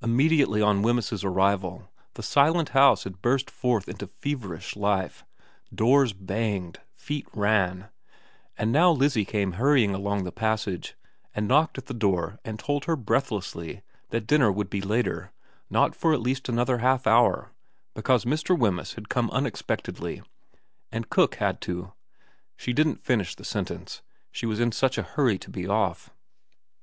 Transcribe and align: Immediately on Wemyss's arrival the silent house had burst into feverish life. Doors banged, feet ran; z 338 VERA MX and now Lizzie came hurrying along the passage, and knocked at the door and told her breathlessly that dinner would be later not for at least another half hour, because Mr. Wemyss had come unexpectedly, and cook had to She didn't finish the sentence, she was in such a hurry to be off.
Immediately 0.00 0.62
on 0.62 0.80
Wemyss's 0.80 1.22
arrival 1.22 1.90
the 2.14 2.22
silent 2.22 2.70
house 2.70 3.04
had 3.04 3.20
burst 3.20 3.50
into 3.86 4.06
feverish 4.06 4.76
life. 4.76 5.26
Doors 5.74 6.14
banged, 6.14 6.80
feet 6.96 7.28
ran; 7.34 7.90
z 8.56 8.56
338 8.56 8.56
VERA 8.56 8.56
MX 8.56 8.62
and 8.62 8.72
now 8.72 8.90
Lizzie 8.90 9.24
came 9.26 9.52
hurrying 9.60 9.94
along 9.94 10.24
the 10.24 10.32
passage, 10.32 10.94
and 11.34 11.46
knocked 11.46 11.76
at 11.76 11.84
the 11.84 11.92
door 11.92 12.38
and 12.46 12.58
told 12.58 12.86
her 12.86 12.96
breathlessly 12.96 13.82
that 14.08 14.26
dinner 14.26 14.50
would 14.50 14.70
be 14.70 14.80
later 14.80 15.32
not 15.68 15.94
for 15.94 16.14
at 16.14 16.22
least 16.22 16.48
another 16.48 16.78
half 16.78 17.06
hour, 17.06 17.52
because 17.92 18.24
Mr. 18.24 18.58
Wemyss 18.58 18.94
had 18.94 19.10
come 19.10 19.30
unexpectedly, 19.32 20.22
and 20.90 21.10
cook 21.10 21.34
had 21.34 21.60
to 21.60 21.92
She 22.56 22.72
didn't 22.72 23.04
finish 23.04 23.34
the 23.34 23.44
sentence, 23.44 24.00
she 24.30 24.46
was 24.46 24.60
in 24.60 24.72
such 24.72 24.96
a 24.96 25.02
hurry 25.02 25.36
to 25.36 25.50
be 25.50 25.68
off. 25.68 26.08